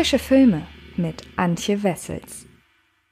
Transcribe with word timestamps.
Frische 0.00 0.18
Filme 0.18 0.66
mit 0.96 1.24
Antje 1.36 1.82
Wessels. 1.82 2.46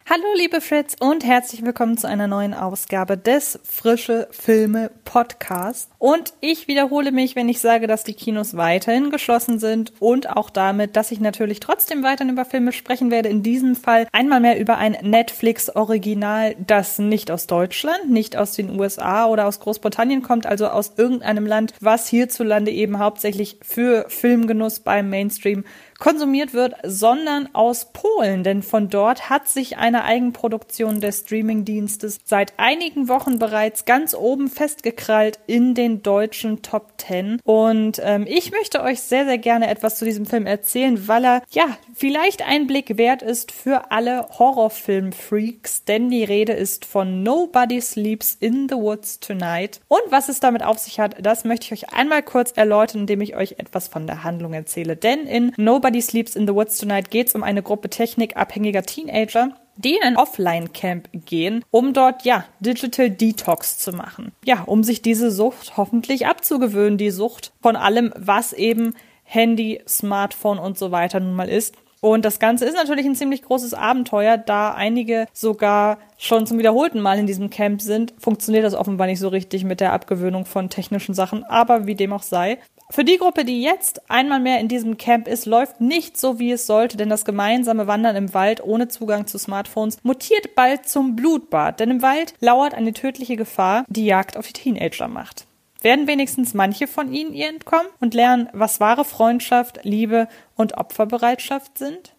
Hallo 0.09 0.25
liebe 0.39 0.62
Fritz 0.62 0.96
und 0.99 1.23
herzlich 1.23 1.62
willkommen 1.62 1.99
zu 1.99 2.09
einer 2.09 2.29
neuen 2.29 2.55
Ausgabe 2.55 3.19
des 3.19 3.61
Frische 3.62 4.27
Filme 4.30 4.91
Podcast. 5.05 5.91
Und 5.99 6.33
ich 6.41 6.69
wiederhole 6.69 7.11
mich, 7.11 7.35
wenn 7.35 7.49
ich 7.49 7.61
sage, 7.61 7.89
dass 7.89 8.05
die 8.05 8.14
Kinos 8.14 8.57
weiterhin 8.57 9.11
geschlossen 9.11 9.59
sind 9.59 9.93
und 9.99 10.31
auch 10.31 10.49
damit, 10.49 10.95
dass 10.95 11.11
ich 11.11 11.19
natürlich 11.19 11.59
trotzdem 11.59 12.05
weiterhin 12.05 12.32
über 12.32 12.45
Filme 12.45 12.71
sprechen 12.71 13.11
werde. 13.11 13.29
In 13.29 13.43
diesem 13.43 13.75
Fall 13.75 14.07
einmal 14.13 14.39
mehr 14.39 14.61
über 14.61 14.79
ein 14.79 14.96
Netflix-Original, 15.03 16.55
das 16.64 17.00
nicht 17.00 17.32
aus 17.32 17.49
Deutschland, 17.49 18.11
nicht 18.11 18.37
aus 18.37 18.53
den 18.53 18.79
USA 18.79 19.27
oder 19.27 19.49
aus 19.49 19.59
Großbritannien 19.59 20.23
kommt, 20.23 20.46
also 20.46 20.69
aus 20.69 20.93
irgendeinem 20.96 21.46
Land, 21.46 21.75
was 21.81 22.07
hierzulande 22.07 22.71
eben 22.71 23.01
hauptsächlich 23.01 23.59
für 23.62 24.05
Filmgenuss 24.08 24.79
beim 24.79 25.11
Mainstream 25.11 25.64
konsumiert 25.99 26.55
wird, 26.55 26.75
sondern 26.85 27.49
aus 27.55 27.93
Polen, 27.93 28.44
denn 28.44 28.63
von 28.63 28.89
dort 28.89 29.30
hat 29.30 29.49
sich 29.49 29.79
eine 29.79 30.05
Eigenproduktion 30.05 31.00
des 31.00 31.21
Streamingdienstes 31.21 32.20
seit 32.25 32.53
einigen 32.56 33.08
Wochen 33.08 33.39
bereits 33.41 33.84
ganz 33.84 34.14
oben 34.14 34.48
festgekrallt 34.48 35.41
in 35.48 35.75
den 35.75 35.88
deutschen 36.03 36.62
Top 36.62 36.97
Ten. 36.98 37.41
Und 37.45 38.01
ähm, 38.05 38.27
ich 38.28 38.51
möchte 38.51 38.83
euch 38.83 39.01
sehr, 39.01 39.25
sehr 39.25 39.39
gerne 39.39 39.69
etwas 39.69 39.98
zu 39.98 40.05
diesem 40.05 40.27
Film 40.27 40.47
erzählen, 40.47 41.09
weil 41.09 41.25
er 41.25 41.42
ja 41.51 41.67
vielleicht 41.95 42.47
ein 42.47 42.67
Blick 42.67 42.97
wert 42.98 43.23
ist 43.23 43.53
für 43.53 43.91
alle 43.91 44.28
Horrorfilm-Freaks, 44.39 45.84
denn 45.84 46.11
die 46.11 46.25
Rede 46.25 46.53
ist 46.53 46.84
von 46.84 47.23
Nobody 47.23 47.81
Sleeps 47.81 48.37
in 48.39 48.69
the 48.69 48.77
Woods 48.77 49.20
Tonight. 49.20 49.81
Und 49.89 50.03
was 50.11 50.28
es 50.28 50.41
damit 50.41 50.62
auf 50.62 50.78
sich 50.78 51.01
hat, 51.01 51.17
das 51.20 51.45
möchte 51.45 51.67
ich 51.67 51.73
euch 51.73 51.92
einmal 51.95 52.23
kurz 52.23 52.53
erläutern, 52.53 53.03
indem 53.03 53.20
ich 53.20 53.36
euch 53.36 53.56
etwas 53.59 53.89
von 53.89 54.06
der 54.06 54.25
Handlung 54.25 54.53
erzähle. 54.53 54.97
Denn 54.97 55.27
in 55.27 55.53
Nobody 55.56 56.00
Sleeps 56.00 56.36
in 56.36 56.47
the 56.47 56.55
Woods 56.55 56.78
Tonight 56.78 57.11
geht 57.11 57.28
es 57.28 57.34
um 57.34 57.42
eine 57.42 57.62
Gruppe 57.62 57.89
technikabhängiger 57.91 58.83
Teenager, 58.83 59.56
die 59.78 59.94
in 59.94 60.02
ein 60.02 60.16
Offline-Camp 60.16 61.08
gehen, 61.24 61.64
um 61.70 61.92
dort, 61.92 62.24
ja, 62.24 62.44
Digital 62.60 63.10
Detox 63.10 63.78
zu 63.78 63.92
machen. 63.92 64.32
Ja, 64.44 64.62
um 64.64 64.82
sich 64.82 65.02
diese 65.02 65.30
Sucht 65.30 65.76
hoffentlich 65.76 66.26
abzugewöhnen, 66.26 66.98
die 66.98 67.10
Sucht 67.10 67.52
von 67.62 67.76
allem, 67.76 68.12
was 68.16 68.52
eben 68.52 68.94
Handy, 69.22 69.80
Smartphone 69.86 70.58
und 70.58 70.76
so 70.76 70.90
weiter 70.90 71.20
nun 71.20 71.34
mal 71.34 71.48
ist. 71.48 71.74
Und 72.00 72.24
das 72.24 72.38
Ganze 72.38 72.64
ist 72.64 72.74
natürlich 72.74 73.06
ein 73.06 73.16
ziemlich 73.16 73.42
großes 73.42 73.74
Abenteuer, 73.74 74.36
da 74.38 74.72
einige 74.72 75.26
sogar 75.32 75.98
schon 76.16 76.46
zum 76.46 76.58
wiederholten 76.58 77.00
Mal 77.00 77.18
in 77.18 77.26
diesem 77.26 77.50
Camp 77.50 77.82
sind. 77.82 78.14
Funktioniert 78.18 78.64
das 78.64 78.74
offenbar 78.74 79.08
nicht 79.08 79.18
so 79.18 79.28
richtig 79.28 79.64
mit 79.64 79.80
der 79.80 79.92
Abgewöhnung 79.92 80.44
von 80.44 80.70
technischen 80.70 81.14
Sachen, 81.14 81.42
aber 81.44 81.86
wie 81.86 81.96
dem 81.96 82.12
auch 82.12 82.22
sei. 82.22 82.58
Für 82.91 83.05
die 83.05 83.19
Gruppe, 83.19 83.44
die 83.44 83.61
jetzt 83.61 84.11
einmal 84.11 84.41
mehr 84.41 84.61
in 84.61 84.69
diesem 84.69 84.97
Camp 84.97 85.28
ist, 85.28 85.44
läuft 85.44 85.81
nicht 85.81 86.17
so, 86.17 86.39
wie 86.39 86.53
es 86.53 86.67
sollte, 86.67 86.97
denn 86.97 87.11
das 87.11 87.27
gemeinsame 87.27 87.86
Wandern 87.86 88.17
im 88.17 88.33
Wald 88.33 88.64
ohne 88.64 88.89
Zugang 88.89 89.27
zu 89.27 89.39
Smartphones 89.39 89.98
mutiert 90.05 90.55
bald 90.55 90.89
zum 90.89 91.14
Blutbad, 91.14 91.80
denn 91.80 91.91
im 91.91 92.03
Wald 92.03 92.33
lauert 92.41 92.72
eine 92.72 92.95
tödliche 92.95 93.36
Gefahr, 93.36 93.84
die 93.89 94.06
Jagd 94.06 94.39
auf 94.39 94.47
die 94.47 94.55
Teenager 94.55 95.06
macht. 95.06 95.47
Werden 95.83 96.06
wenigstens 96.06 96.55
manche 96.55 96.86
von 96.86 97.12
ihnen 97.12 97.34
ihr 97.34 97.48
entkommen 97.48 97.89
und 98.00 98.14
lernen, 98.14 98.48
was 98.55 98.80
wahre 98.80 99.05
Freundschaft, 99.05 99.80
Liebe 99.83 100.27
und 100.56 100.78
Opferbereitschaft 100.78 101.77
sind? 101.77 102.14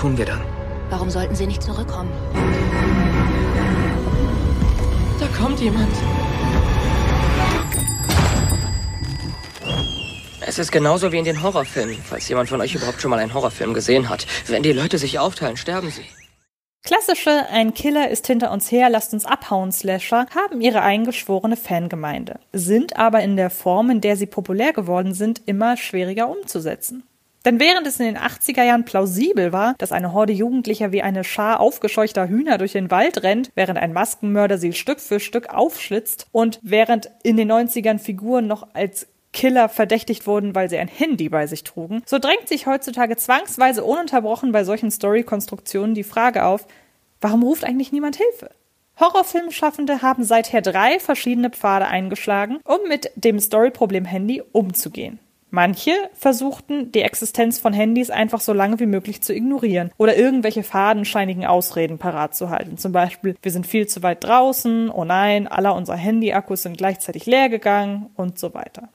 Tun 0.00 0.16
wir 0.16 0.24
dann? 0.24 0.40
Warum 0.88 1.10
sollten 1.10 1.34
sie 1.34 1.46
nicht 1.46 1.62
zurückkommen? 1.62 2.10
Da 5.20 5.26
kommt 5.38 5.60
jemand. 5.60 5.92
Es 10.40 10.58
ist 10.58 10.72
genauso 10.72 11.12
wie 11.12 11.18
in 11.18 11.24
den 11.26 11.42
Horrorfilmen, 11.42 11.98
falls 12.02 12.28
jemand 12.28 12.48
von 12.48 12.60
euch 12.62 12.74
überhaupt 12.74 13.00
schon 13.02 13.10
mal 13.10 13.20
einen 13.20 13.34
Horrorfilm 13.34 13.74
gesehen 13.74 14.08
hat. 14.08 14.26
Wenn 14.46 14.62
die 14.62 14.72
Leute 14.72 14.96
sich 14.96 15.18
aufteilen, 15.18 15.58
sterben 15.58 15.90
sie. 15.90 16.04
Klassische 16.82 17.46
Ein 17.50 17.74
Killer 17.74 18.08
ist 18.08 18.26
hinter 18.26 18.50
uns 18.52 18.72
her, 18.72 18.88
lasst 18.88 19.12
uns 19.12 19.26
abhauen 19.26 19.70
Slasher 19.70 20.26
haben 20.34 20.62
ihre 20.62 20.80
eingeschworene 20.80 21.58
Fangemeinde, 21.58 22.40
sind 22.54 22.96
aber 22.96 23.20
in 23.20 23.36
der 23.36 23.50
Form, 23.50 23.90
in 23.90 24.00
der 24.00 24.16
sie 24.16 24.24
populär 24.24 24.72
geworden 24.72 25.12
sind, 25.12 25.42
immer 25.44 25.76
schwieriger 25.76 26.30
umzusetzen. 26.30 27.04
Denn 27.44 27.58
während 27.58 27.86
es 27.86 27.98
in 27.98 28.06
den 28.06 28.18
80er 28.18 28.64
Jahren 28.64 28.84
plausibel 28.84 29.52
war, 29.52 29.74
dass 29.78 29.92
eine 29.92 30.12
Horde 30.12 30.32
Jugendlicher 30.32 30.92
wie 30.92 31.02
eine 31.02 31.24
Schar 31.24 31.60
aufgescheuchter 31.60 32.28
Hühner 32.28 32.58
durch 32.58 32.72
den 32.72 32.90
Wald 32.90 33.22
rennt, 33.22 33.50
während 33.54 33.78
ein 33.78 33.92
Maskenmörder 33.92 34.58
sie 34.58 34.72
Stück 34.72 35.00
für 35.00 35.20
Stück 35.20 35.48
aufschlitzt 35.48 36.26
und 36.32 36.58
während 36.62 37.10
in 37.22 37.36
den 37.36 37.50
90ern 37.50 37.98
Figuren 37.98 38.46
noch 38.46 38.68
als 38.74 39.06
Killer 39.32 39.68
verdächtigt 39.68 40.26
wurden, 40.26 40.54
weil 40.54 40.68
sie 40.68 40.78
ein 40.78 40.88
Handy 40.88 41.28
bei 41.28 41.46
sich 41.46 41.64
trugen, 41.64 42.02
so 42.04 42.18
drängt 42.18 42.48
sich 42.48 42.66
heutzutage 42.66 43.16
zwangsweise 43.16 43.84
ununterbrochen 43.84 44.52
bei 44.52 44.64
solchen 44.64 44.90
Story-Konstruktionen 44.90 45.94
die 45.94 46.02
Frage 46.04 46.44
auf, 46.44 46.66
warum 47.20 47.42
ruft 47.42 47.64
eigentlich 47.64 47.92
niemand 47.92 48.16
Hilfe? 48.16 48.50
Horrorfilmschaffende 48.98 50.02
haben 50.02 50.24
seither 50.24 50.60
drei 50.60 50.98
verschiedene 50.98 51.50
Pfade 51.50 51.86
eingeschlagen, 51.86 52.58
um 52.64 52.86
mit 52.88 53.10
dem 53.14 53.38
Storyproblem 53.38 54.04
Handy 54.04 54.42
umzugehen. 54.52 55.20
Manche 55.50 55.92
versuchten, 56.14 56.92
die 56.92 57.02
Existenz 57.02 57.58
von 57.58 57.72
Handys 57.72 58.10
einfach 58.10 58.40
so 58.40 58.52
lange 58.52 58.78
wie 58.78 58.86
möglich 58.86 59.20
zu 59.20 59.34
ignorieren 59.34 59.90
oder 59.96 60.16
irgendwelche 60.16 60.62
fadenscheinigen 60.62 61.44
Ausreden 61.44 61.98
parat 61.98 62.36
zu 62.36 62.50
halten. 62.50 62.78
Zum 62.78 62.92
Beispiel, 62.92 63.36
wir 63.42 63.50
sind 63.50 63.66
viel 63.66 63.88
zu 63.88 64.02
weit 64.02 64.22
draußen, 64.22 64.90
oh 64.90 65.04
nein, 65.04 65.48
aller 65.48 65.74
unserer 65.74 65.96
Handy-Akkus 65.96 66.62
sind 66.62 66.78
gleichzeitig 66.78 67.26
leer 67.26 67.48
gegangen 67.48 68.10
und 68.14 68.38
so 68.38 68.54
weiter. 68.54 68.88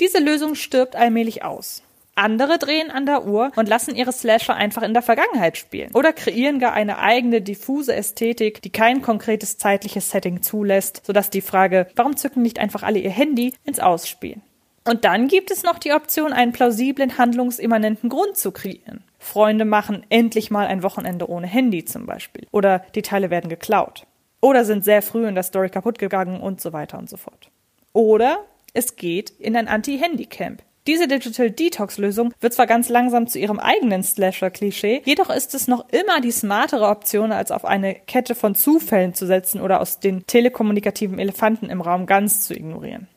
Diese 0.00 0.18
Lösung 0.18 0.54
stirbt 0.54 0.96
allmählich 0.96 1.44
aus. 1.44 1.82
Andere 2.14 2.58
drehen 2.58 2.90
an 2.90 3.06
der 3.06 3.26
Uhr 3.26 3.52
und 3.56 3.68
lassen 3.68 3.94
ihre 3.94 4.12
Slasher 4.12 4.54
einfach 4.54 4.82
in 4.82 4.92
der 4.92 5.02
Vergangenheit 5.02 5.56
spielen 5.56 5.92
oder 5.94 6.12
kreieren 6.12 6.58
gar 6.58 6.72
eine 6.72 6.98
eigene 6.98 7.40
diffuse 7.40 7.94
Ästhetik, 7.94 8.62
die 8.62 8.70
kein 8.70 9.00
konkretes 9.00 9.58
zeitliches 9.58 10.10
Setting 10.10 10.42
zulässt, 10.42 11.02
sodass 11.06 11.30
die 11.30 11.40
Frage, 11.40 11.86
warum 11.96 12.16
zücken 12.16 12.42
nicht 12.42 12.58
einfach 12.58 12.82
alle 12.82 12.98
ihr 12.98 13.10
Handy, 13.10 13.54
ins 13.64 13.80
Ausspielen. 13.80 14.42
Und 14.84 15.04
dann 15.04 15.28
gibt 15.28 15.50
es 15.50 15.62
noch 15.62 15.78
die 15.78 15.92
Option, 15.92 16.32
einen 16.32 16.52
plausiblen, 16.52 17.18
handlungsimmanenten 17.18 18.08
Grund 18.08 18.36
zu 18.36 18.50
kreieren. 18.50 19.04
Freunde 19.18 19.64
machen 19.64 20.04
endlich 20.08 20.50
mal 20.50 20.66
ein 20.66 20.82
Wochenende 20.82 21.28
ohne 21.28 21.46
Handy 21.46 21.84
zum 21.84 22.06
Beispiel. 22.06 22.46
Oder 22.50 22.82
die 22.94 23.02
Teile 23.02 23.30
werden 23.30 23.50
geklaut. 23.50 24.06
Oder 24.40 24.64
sind 24.64 24.84
sehr 24.84 25.02
früh 25.02 25.26
in 25.26 25.34
der 25.34 25.44
Story 25.44 25.68
kaputt 25.68 25.98
gegangen 25.98 26.40
und 26.40 26.60
so 26.60 26.72
weiter 26.72 26.98
und 26.98 27.10
so 27.10 27.18
fort. 27.18 27.50
Oder 27.92 28.38
es 28.72 28.96
geht 28.96 29.30
in 29.30 29.56
ein 29.56 29.68
Anti-Handy-Camp. 29.68 30.62
Diese 30.86 31.06
Digital 31.06 31.50
Detox-Lösung 31.50 32.32
wird 32.40 32.54
zwar 32.54 32.66
ganz 32.66 32.88
langsam 32.88 33.26
zu 33.26 33.38
ihrem 33.38 33.58
eigenen 33.58 34.02
Slasher-Klischee, 34.02 35.02
jedoch 35.04 35.28
ist 35.28 35.54
es 35.54 35.68
noch 35.68 35.86
immer 35.90 36.22
die 36.22 36.30
smartere 36.30 36.88
Option, 36.88 37.32
als 37.32 37.50
auf 37.52 37.66
eine 37.66 37.94
Kette 37.94 38.34
von 38.34 38.54
Zufällen 38.54 39.12
zu 39.12 39.26
setzen 39.26 39.60
oder 39.60 39.82
aus 39.82 40.00
den 40.00 40.26
telekommunikativen 40.26 41.18
Elefanten 41.18 41.68
im 41.68 41.82
Raum 41.82 42.06
ganz 42.06 42.46
zu 42.46 42.54
ignorieren. 42.54 43.08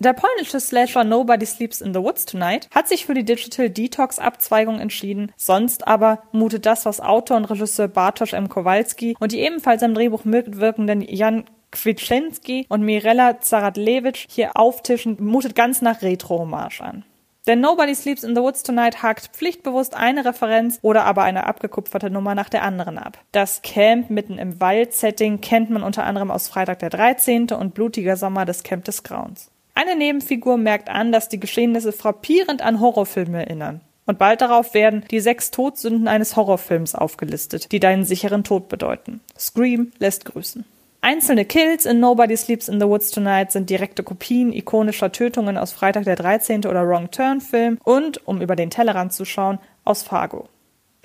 Der 0.00 0.12
polnische 0.12 0.60
Slasher 0.60 1.04
Nobody 1.04 1.46
Sleeps 1.46 1.80
in 1.80 1.94
the 1.94 2.00
Woods 2.00 2.26
Tonight 2.26 2.68
hat 2.74 2.88
sich 2.88 3.06
für 3.06 3.14
die 3.14 3.24
Digital 3.24 3.70
Detox 3.70 4.18
Abzweigung 4.18 4.80
entschieden. 4.80 5.32
Sonst 5.36 5.86
aber 5.86 6.24
mutet 6.32 6.66
das, 6.66 6.84
was 6.84 7.00
Autor 7.00 7.36
und 7.36 7.44
Regisseur 7.44 7.88
Bartosz 7.88 8.32
M. 8.32 8.48
Kowalski 8.48 9.16
und 9.20 9.32
die 9.32 9.40
ebenfalls 9.40 9.82
am 9.82 9.94
Drehbuch 9.94 10.24
mitwirkenden 10.24 11.00
Jan 11.00 11.44
Kwitschenski 11.70 12.66
und 12.68 12.82
Mirella 12.82 13.40
Zaradlewicz 13.40 14.26
hier 14.28 14.56
auftischen, 14.56 15.16
mutet 15.20 15.54
ganz 15.54 15.82
nach 15.82 16.02
Retro-Hommage 16.02 16.80
an. 16.80 17.04
Denn 17.46 17.60
Nobody 17.60 17.94
Sleeps 17.94 18.24
in 18.24 18.34
the 18.34 18.40
Woods 18.40 18.62
Tonight 18.62 19.02
hakt 19.02 19.28
pflichtbewusst 19.34 19.94
eine 19.94 20.24
Referenz 20.24 20.78
oder 20.80 21.04
aber 21.04 21.24
eine 21.24 21.46
abgekupferte 21.46 22.08
Nummer 22.08 22.34
nach 22.34 22.48
der 22.48 22.62
anderen 22.62 22.96
ab. 22.96 23.18
Das 23.32 23.60
Camp 23.60 24.08
mitten 24.08 24.38
im 24.38 24.60
Wald-Setting 24.60 25.42
kennt 25.42 25.68
man 25.68 25.82
unter 25.82 26.04
anderem 26.04 26.30
aus 26.30 26.48
Freitag 26.48 26.78
der 26.78 26.90
13. 26.90 27.50
und 27.50 27.74
Blutiger 27.74 28.16
Sommer 28.16 28.46
des 28.46 28.62
Camp 28.62 28.84
des 28.84 29.02
Grauens. 29.02 29.50
Eine 29.74 29.96
Nebenfigur 29.96 30.56
merkt 30.56 30.88
an, 30.88 31.10
dass 31.10 31.28
die 31.28 31.40
Geschehnisse 31.40 31.92
frappierend 31.92 32.62
an 32.62 32.80
Horrorfilme 32.80 33.44
erinnern. 33.44 33.80
Und 34.06 34.18
bald 34.18 34.40
darauf 34.40 34.74
werden 34.74 35.04
die 35.10 35.20
sechs 35.20 35.50
Todsünden 35.50 36.08
eines 36.08 36.36
Horrorfilms 36.36 36.94
aufgelistet, 36.94 37.72
die 37.72 37.80
deinen 37.80 38.04
sicheren 38.04 38.44
Tod 38.44 38.68
bedeuten. 38.68 39.20
Scream 39.38 39.92
lässt 39.98 40.26
grüßen. 40.26 40.64
Einzelne 41.00 41.44
Kills 41.44 41.84
in 41.84 42.00
Nobody 42.00 42.36
Sleeps 42.36 42.68
in 42.68 42.80
the 42.80 42.86
Woods 42.86 43.10
Tonight 43.10 43.52
sind 43.52 43.68
direkte 43.68 44.02
Kopien 44.02 44.52
ikonischer 44.52 45.12
Tötungen 45.12 45.58
aus 45.58 45.72
Freitag 45.72 46.04
der 46.04 46.16
13. 46.16 46.66
oder 46.66 46.86
Wrong 46.86 47.10
Turn 47.10 47.40
Film 47.40 47.78
und, 47.84 48.26
um 48.26 48.40
über 48.40 48.56
den 48.56 48.70
Tellerrand 48.70 49.12
zu 49.12 49.24
schauen, 49.24 49.58
aus 49.84 50.02
Fargo. 50.02 50.48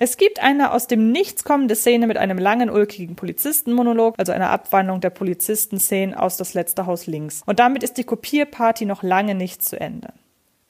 Es 0.02 0.16
gibt 0.16 0.42
eine 0.42 0.72
aus 0.72 0.86
dem 0.86 1.12
Nichts 1.12 1.44
kommende 1.44 1.76
Szene 1.76 2.06
mit 2.06 2.16
einem 2.16 2.38
langen, 2.38 2.70
ulkigen 2.70 3.16
Polizistenmonolog, 3.16 4.14
also 4.16 4.32
einer 4.32 4.48
Abwandlung 4.48 5.02
der 5.02 5.10
Polizistenszene 5.10 6.18
aus 6.18 6.38
Das 6.38 6.54
letzte 6.54 6.86
Haus 6.86 7.06
links. 7.06 7.42
Und 7.44 7.58
damit 7.58 7.82
ist 7.82 7.98
die 7.98 8.04
Kopierparty 8.04 8.86
noch 8.86 9.02
lange 9.02 9.34
nicht 9.34 9.62
zu 9.62 9.78
Ende. 9.78 10.14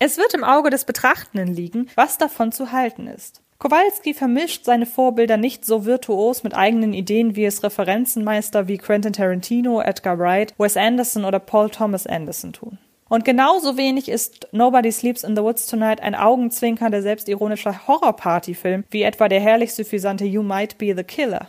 Es 0.00 0.18
wird 0.18 0.34
im 0.34 0.42
Auge 0.42 0.70
des 0.70 0.84
Betrachtenden 0.84 1.54
liegen, 1.54 1.86
was 1.94 2.18
davon 2.18 2.50
zu 2.50 2.72
halten 2.72 3.06
ist. 3.06 3.40
Kowalski 3.60 4.14
vermischt 4.14 4.64
seine 4.64 4.86
Vorbilder 4.86 5.36
nicht 5.36 5.64
so 5.64 5.84
virtuos 5.84 6.42
mit 6.42 6.56
eigenen 6.56 6.92
Ideen, 6.92 7.36
wie 7.36 7.44
es 7.44 7.62
Referenzenmeister 7.62 8.66
wie 8.66 8.78
Quentin 8.78 9.12
Tarantino, 9.12 9.80
Edgar 9.80 10.18
Wright, 10.18 10.54
Wes 10.58 10.76
Anderson 10.76 11.24
oder 11.24 11.38
Paul 11.38 11.70
Thomas 11.70 12.04
Anderson 12.04 12.52
tun. 12.52 12.78
Und 13.10 13.24
genauso 13.24 13.76
wenig 13.76 14.08
ist 14.08 14.46
Nobody 14.52 14.92
Sleeps 14.92 15.24
in 15.24 15.34
the 15.34 15.42
Woods 15.42 15.66
Tonight 15.66 16.00
ein 16.00 16.14
augenzwinkernder, 16.14 17.02
selbstironischer 17.02 17.88
Horrorpartyfilm 17.88 18.84
wie 18.88 19.02
etwa 19.02 19.28
der 19.28 19.40
herrlich 19.40 19.74
suffisante 19.74 20.24
You 20.24 20.44
Might 20.44 20.78
Be 20.78 20.94
the 20.96 21.02
Killer. 21.02 21.48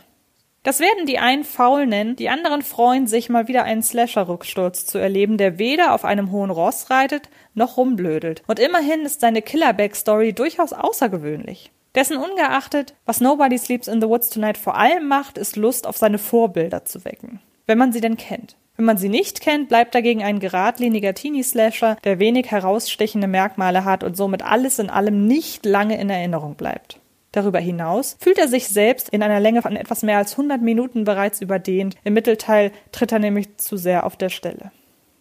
Das 0.64 0.80
werden 0.80 1.06
die 1.06 1.20
einen 1.20 1.44
faul 1.44 1.86
nennen, 1.86 2.16
die 2.16 2.28
anderen 2.28 2.62
freuen 2.62 3.06
sich, 3.06 3.28
mal 3.28 3.46
wieder 3.46 3.62
einen 3.62 3.82
Slasher-Rücksturz 3.82 4.86
zu 4.86 4.98
erleben, 4.98 5.38
der 5.38 5.60
weder 5.60 5.94
auf 5.94 6.04
einem 6.04 6.32
hohen 6.32 6.50
Ross 6.50 6.90
reitet, 6.90 7.28
noch 7.54 7.76
rumblödelt. 7.76 8.42
Und 8.48 8.58
immerhin 8.58 9.02
ist 9.02 9.20
seine 9.20 9.40
Killer-Backstory 9.40 10.32
durchaus 10.32 10.72
außergewöhnlich. 10.72 11.70
Dessen 11.94 12.16
ungeachtet, 12.16 12.94
was 13.06 13.20
Nobody 13.20 13.56
Sleeps 13.56 13.86
in 13.86 14.00
the 14.00 14.08
Woods 14.08 14.30
Tonight 14.30 14.58
vor 14.58 14.76
allem 14.76 15.06
macht, 15.06 15.38
ist 15.38 15.54
Lust 15.54 15.86
auf 15.86 15.96
seine 15.96 16.18
Vorbilder 16.18 16.84
zu 16.84 17.04
wecken. 17.04 17.38
Wenn 17.66 17.78
man 17.78 17.92
sie 17.92 18.00
denn 18.00 18.16
kennt. 18.16 18.56
Wenn 18.82 18.86
man 18.86 18.98
sie 18.98 19.08
nicht 19.08 19.40
kennt, 19.40 19.68
bleibt 19.68 19.94
dagegen 19.94 20.24
ein 20.24 20.40
geradliniger 20.40 21.14
Teenie-Slasher, 21.14 21.98
der 22.02 22.18
wenig 22.18 22.50
herausstechende 22.50 23.28
Merkmale 23.28 23.84
hat 23.84 24.02
und 24.02 24.16
somit 24.16 24.42
alles 24.42 24.80
in 24.80 24.90
allem 24.90 25.28
nicht 25.28 25.64
lange 25.64 26.00
in 26.00 26.10
Erinnerung 26.10 26.56
bleibt. 26.56 26.98
Darüber 27.30 27.60
hinaus 27.60 28.16
fühlt 28.18 28.38
er 28.38 28.48
sich 28.48 28.66
selbst 28.66 29.08
in 29.10 29.22
einer 29.22 29.38
Länge 29.38 29.62
von 29.62 29.76
etwas 29.76 30.02
mehr 30.02 30.18
als 30.18 30.32
100 30.32 30.60
Minuten 30.60 31.04
bereits 31.04 31.40
überdehnt. 31.40 31.94
Im 32.02 32.14
Mittelteil 32.14 32.72
tritt 32.90 33.12
er 33.12 33.20
nämlich 33.20 33.56
zu 33.56 33.76
sehr 33.76 34.04
auf 34.04 34.16
der 34.16 34.30
Stelle. 34.30 34.72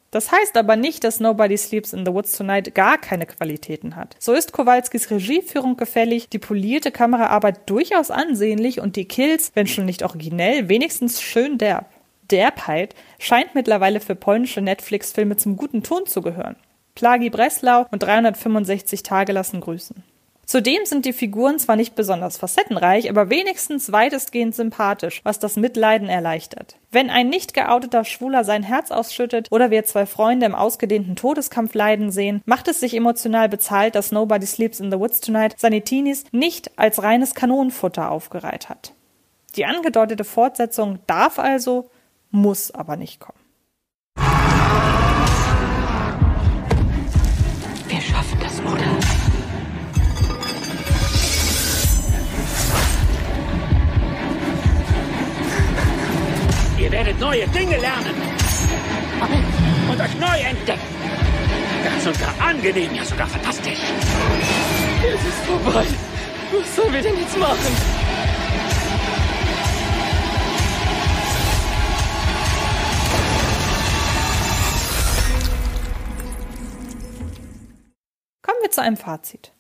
Das 0.10 0.32
heißt 0.32 0.58
aber 0.58 0.76
nicht, 0.76 1.04
dass 1.04 1.20
Nobody 1.20 1.56
Sleeps 1.56 1.94
in 1.94 2.04
the 2.04 2.14
Woods 2.14 2.36
Tonight 2.36 2.74
gar 2.74 2.98
keine 2.98 3.28
Qualitäten 3.28 3.96
hat. 3.96 4.16
So 4.18 4.34
ist 4.34 4.54
Kowalskis 4.54 5.12
Regieführung 5.12 5.78
gefällig, 5.78 6.30
die 6.30 6.40
polierte 6.40 6.90
Kameraarbeit 6.90 7.70
durchaus 7.70 8.10
ansehnlich 8.10 8.82
und 8.82 8.96
die 8.96 9.06
Kills, 9.06 9.52
wenn 9.54 9.68
schon 9.68 9.86
nicht 9.86 10.02
originell, 10.02 10.68
wenigstens 10.68 11.22
schön 11.22 11.60
derb. 11.60 11.91
Derbheit 12.32 12.96
scheint 13.20 13.56
mittlerweile 13.56 14.00
für 14.00 14.16
polnische 14.16 14.62
Netflix-Filme 14.62 15.38
zum 15.38 15.58
guten 15.58 15.84
Ton 15.84 16.06
zu 16.06 16.22
gehören. 16.22 16.56
Plagi 16.96 17.30
Breslau 17.30 17.86
und 17.92 18.04
365 18.04 19.04
Tage 19.04 19.32
lassen 19.32 19.62
grüßen. 19.62 20.04
Zudem 20.52 20.86
sind 20.86 21.06
die 21.06 21.14
Figuren 21.14 21.60
zwar 21.60 21.78
nicht 21.78 21.96
besonders 21.96 22.36
facettenreich, 22.36 23.10
aber 23.10 23.30
wenigstens 23.30 23.94
weitestgehend 23.94 24.54
sympathisch, 24.54 25.22
was 25.24 25.40
das 25.40 25.56
Mitleiden 25.56 26.10
erleichtert. 26.10 26.76
Wenn 26.92 27.10
ein 27.10 27.30
nicht 27.30 27.54
geouteter 27.54 28.04
Schwuler 28.04 28.44
sein 28.44 28.62
Herz 28.62 28.92
ausschüttet 28.92 29.48
oder 29.50 29.72
wir 29.72 29.86
zwei 29.86 30.06
Freunde 30.06 30.46
im 30.46 30.54
ausgedehnten 30.54 31.16
Todeskampf 31.16 31.74
leiden 31.74 32.12
sehen, 32.12 32.42
macht 32.44 32.68
es 32.68 32.82
sich 32.82 32.96
emotional 32.96 33.48
bezahlt, 33.48 33.96
dass 33.96 34.12
Nobody 34.12 34.46
Sleeps 34.46 34.82
in 34.82 34.92
the 34.92 35.00
Woods 35.00 35.22
Tonight 35.22 35.56
seine 35.58 35.84
Teenies 35.84 36.26
nicht 36.34 36.78
als 36.78 37.02
reines 37.02 37.34
Kanonenfutter 37.34 38.12
aufgereiht 38.12 38.68
hat. 38.68 38.92
Die 39.56 39.64
angedeutete 39.64 40.26
Fortsetzung 40.26 41.00
darf 41.08 41.40
also, 41.40 41.90
muss 42.32 42.72
aber 42.72 42.96
nicht 42.96 43.20
kommen. 43.20 43.40
Wir 47.88 48.02
schaffen 48.02 48.40
das, 48.40 48.60
oder? 48.62 48.86
Ihr 56.80 56.92
werdet 56.92 57.20
neue 57.20 57.48
Dinge 57.50 57.78
lernen. 57.78 58.16
Und 59.90 60.00
euch 60.00 60.16
neu 60.18 60.40
entdecken. 60.40 60.80
Ganz 61.84 62.06
und 62.08 62.20
gar 62.20 62.34
angenehm, 62.48 62.96
ja 62.96 63.04
sogar 63.06 63.28
fantastisch. 63.28 63.80
Es 65.04 65.28
ist 65.28 65.46
vorbei. 65.46 65.86
Was 66.52 66.76
sollen 66.76 66.94
wir 66.94 67.02
denn 67.02 67.18
jetzt 67.20 67.38
machen? 67.38 68.11
Kommen 78.62 78.70
wir 78.70 78.76
zu 78.76 78.84
einem 78.84 78.98
Fazit. 78.98 79.54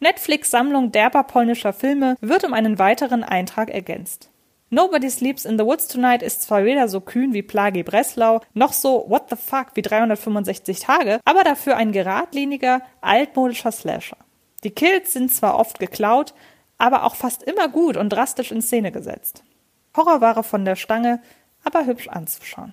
Netflix 0.00 0.50
Sammlung 0.50 0.90
derber 0.90 1.22
polnischer 1.22 1.74
Filme 1.74 2.16
wird 2.22 2.44
um 2.44 2.54
einen 2.54 2.78
weiteren 2.78 3.22
Eintrag 3.22 3.68
ergänzt. 3.68 4.30
Nobody 4.70 5.10
Sleeps 5.10 5.44
in 5.44 5.58
the 5.58 5.66
Woods 5.66 5.86
Tonight 5.86 6.22
ist 6.22 6.40
zwar 6.40 6.64
weder 6.64 6.88
so 6.88 7.02
kühn 7.02 7.34
wie 7.34 7.42
Plagi 7.42 7.82
Breslau, 7.82 8.40
noch 8.54 8.72
so 8.72 9.04
what 9.06 9.28
the 9.28 9.36
fuck 9.36 9.72
wie 9.74 9.82
365 9.82 10.80
Tage, 10.80 11.20
aber 11.26 11.44
dafür 11.44 11.76
ein 11.76 11.92
geradliniger, 11.92 12.80
altmodischer 13.02 13.70
Slasher. 13.70 14.16
Die 14.64 14.70
Kills 14.70 15.12
sind 15.12 15.30
zwar 15.30 15.58
oft 15.58 15.78
geklaut, 15.78 16.32
aber 16.78 17.04
auch 17.04 17.16
fast 17.16 17.42
immer 17.42 17.68
gut 17.68 17.98
und 17.98 18.08
drastisch 18.08 18.50
in 18.50 18.62
Szene 18.62 18.92
gesetzt. 18.92 19.42
Horrorware 19.94 20.42
von 20.42 20.64
der 20.64 20.76
Stange, 20.76 21.20
aber 21.64 21.84
hübsch 21.84 22.08
anzuschauen. 22.08 22.72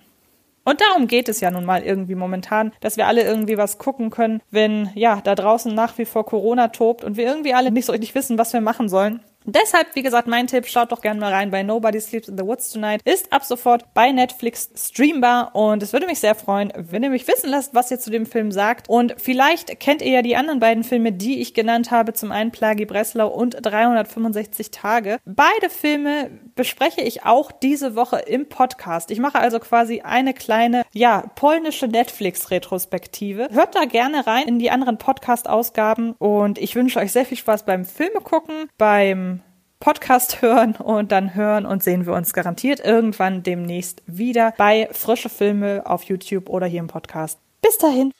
Und 0.66 0.80
darum 0.80 1.06
geht 1.06 1.28
es 1.28 1.38
ja 1.38 1.52
nun 1.52 1.64
mal 1.64 1.84
irgendwie 1.84 2.16
momentan, 2.16 2.72
dass 2.80 2.96
wir 2.96 3.06
alle 3.06 3.22
irgendwie 3.22 3.56
was 3.56 3.78
gucken 3.78 4.10
können, 4.10 4.42
wenn 4.50 4.90
ja 4.96 5.20
da 5.22 5.36
draußen 5.36 5.72
nach 5.72 5.96
wie 5.96 6.04
vor 6.04 6.26
Corona 6.26 6.68
tobt 6.68 7.04
und 7.04 7.16
wir 7.16 7.24
irgendwie 7.24 7.54
alle 7.54 7.70
nicht 7.70 7.84
so 7.84 7.92
richtig 7.92 8.16
wissen, 8.16 8.36
was 8.36 8.52
wir 8.52 8.60
machen 8.60 8.88
sollen. 8.88 9.20
Deshalb, 9.48 9.94
wie 9.94 10.02
gesagt, 10.02 10.26
mein 10.26 10.48
Tipp, 10.48 10.66
schaut 10.66 10.90
doch 10.90 11.00
gerne 11.00 11.20
mal 11.20 11.32
rein 11.32 11.52
bei 11.52 11.62
Nobody 11.62 12.00
Sleeps 12.00 12.28
in 12.28 12.36
the 12.36 12.44
Woods 12.44 12.70
Tonight. 12.70 13.00
Ist 13.04 13.32
ab 13.32 13.44
sofort 13.44 13.94
bei 13.94 14.10
Netflix 14.10 14.70
streambar 14.76 15.54
und 15.54 15.84
es 15.84 15.92
würde 15.92 16.06
mich 16.06 16.18
sehr 16.18 16.34
freuen, 16.34 16.72
wenn 16.76 17.04
ihr 17.04 17.10
mich 17.10 17.28
wissen 17.28 17.50
lasst, 17.50 17.72
was 17.72 17.90
ihr 17.92 18.00
zu 18.00 18.10
dem 18.10 18.26
Film 18.26 18.50
sagt. 18.50 18.88
Und 18.88 19.14
vielleicht 19.18 19.78
kennt 19.78 20.02
ihr 20.02 20.10
ja 20.10 20.22
die 20.22 20.34
anderen 20.34 20.58
beiden 20.58 20.82
Filme, 20.82 21.12
die 21.12 21.40
ich 21.40 21.54
genannt 21.54 21.92
habe, 21.92 22.12
zum 22.12 22.32
einen 22.32 22.50
Plagi 22.50 22.86
Breslau 22.86 23.28
und 23.28 23.56
365 23.62 24.72
Tage. 24.72 25.18
Beide 25.24 25.70
Filme 25.70 26.30
bespreche 26.56 27.02
ich 27.02 27.24
auch 27.24 27.52
diese 27.52 27.94
Woche 27.94 28.16
im 28.18 28.48
Podcast. 28.48 29.12
Ich 29.12 29.20
mache 29.20 29.38
also 29.38 29.60
quasi 29.60 30.00
eine 30.00 30.34
kleine, 30.34 30.82
ja, 30.92 31.22
polnische 31.36 31.86
Netflix-Retrospektive. 31.86 33.48
Hört 33.52 33.76
da 33.76 33.84
gerne 33.84 34.26
rein 34.26 34.48
in 34.48 34.58
die 34.58 34.72
anderen 34.72 34.98
Podcast-Ausgaben 34.98 36.14
und 36.18 36.58
ich 36.58 36.74
wünsche 36.74 36.98
euch 36.98 37.12
sehr 37.12 37.24
viel 37.24 37.38
Spaß 37.38 37.64
beim 37.64 37.84
Filme 37.84 38.20
gucken, 38.20 38.68
beim 38.76 39.35
Podcast 39.80 40.42
hören 40.42 40.74
und 40.76 41.12
dann 41.12 41.34
hören 41.34 41.66
und 41.66 41.82
sehen 41.82 42.06
wir 42.06 42.12
uns 42.12 42.32
garantiert 42.32 42.80
irgendwann 42.80 43.42
demnächst 43.42 44.02
wieder 44.06 44.54
bei 44.56 44.88
Frische 44.92 45.28
Filme 45.28 45.82
auf 45.84 46.04
YouTube 46.04 46.48
oder 46.48 46.66
hier 46.66 46.80
im 46.80 46.88
Podcast. 46.88 47.38
Bis 47.62 47.78
dahin. 47.78 48.12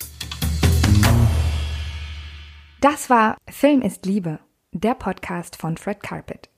Das 2.80 3.10
war 3.10 3.36
Film 3.48 3.82
ist 3.82 4.06
Liebe, 4.06 4.38
der 4.72 4.94
Podcast 4.94 5.56
von 5.56 5.76
Fred 5.76 6.02
Carpet. 6.02 6.48